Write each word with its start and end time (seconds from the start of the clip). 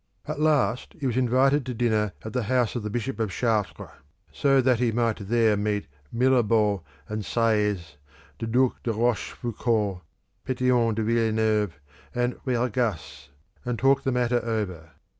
At 0.27 0.39
last 0.39 0.95
he 0.99 1.05
was 1.05 1.15
invited 1.15 1.63
to 1.67 1.75
dinner 1.75 2.13
at 2.25 2.33
the 2.33 2.41
house 2.49 2.75
of 2.75 2.81
the 2.81 2.89
Bishop 2.89 3.19
of 3.19 3.29
Chartres, 3.29 3.89
that 4.41 4.79
he 4.79 4.91
might 4.91 5.17
there 5.27 5.55
meet 5.55 5.85
Mirabeau 6.11 6.81
and 7.07 7.21
Seiyes, 7.23 7.97
the 8.39 8.47
Duc 8.47 8.81
de 8.81 8.91
Rochefoucauld, 8.93 10.01
Pétion 10.47 10.95
de 10.95 11.03
Villeneuve, 11.03 11.79
and 12.15 12.35
Bergasse, 12.43 13.29
and 13.63 13.77
talk 13.77 14.01
the 14.01 14.11
matter 14.11 14.43
over. 14.43 14.89